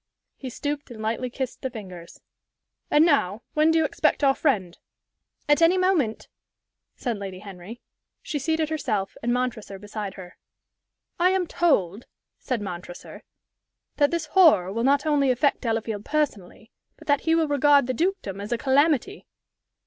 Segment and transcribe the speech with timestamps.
[0.35, 2.21] He stooped and lightly kissed the fingers.
[2.89, 4.79] "And now, when do you expect our friend?"
[5.47, 6.27] "At any moment,"
[6.95, 7.81] said Lady Henry.
[8.23, 10.37] She seated herself, and Montresor beside her.
[11.19, 12.07] "I am told,"
[12.39, 13.21] said Montresor,
[13.97, 17.93] "that this horror will not only affect Delafield personally, but that he will regard the
[17.93, 19.27] dukedom as a calamity."